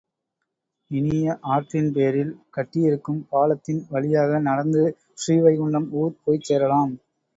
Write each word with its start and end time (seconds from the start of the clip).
இனி 0.91 1.17
ஆற்றின் 1.51 1.91
பேரில் 1.97 2.33
கட்டியிருக்கும் 2.51 3.21
பாலத்தின் 3.29 3.83
வழியாக 3.91 4.39
நடந்து 4.49 4.83
ஸ்ரீவைகுண்டம் 5.17 5.89
ஊர் 6.01 6.19
போய்ச் 6.23 6.49
சேரலாம். 6.49 6.95